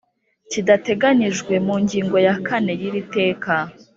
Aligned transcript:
Kidateganyijwe 0.51 1.53
mu 1.65 1.75
ngingo 1.83 2.17
ya 2.25 2.35
kane 2.47 2.71
y’iri 2.79 3.01
teka 3.15 3.55